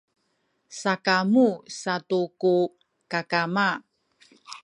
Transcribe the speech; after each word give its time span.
sakamu 0.79 1.47
satu 1.81 2.21
ku 2.41 2.55
kakama 3.11 3.69